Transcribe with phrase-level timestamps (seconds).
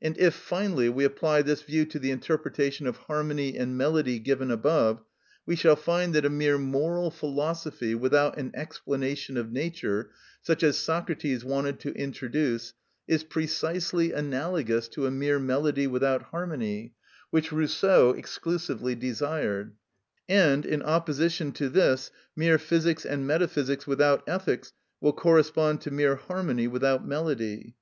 [0.00, 4.50] And if, finally, we apply this view to the interpretation of harmony and melody given
[4.50, 5.04] above,
[5.44, 10.78] we shall find that a mere moral philosophy without an explanation of Nature, such as
[10.78, 12.72] Socrates wanted to introduce,
[13.06, 16.94] is precisely analogous to a mere melody without harmony,
[17.28, 19.74] which Rousseau exclusively desired;
[20.26, 24.72] and, in opposition to this mere physics and metaphysics without ethics,
[25.02, 27.74] will correspond to mere harmony without melody.